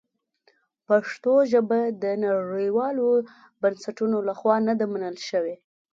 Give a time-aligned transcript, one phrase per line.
[0.87, 3.07] پښتو ژبه د نړیوالو
[3.61, 5.55] بنسټونو لخوا نه ده منل شوې.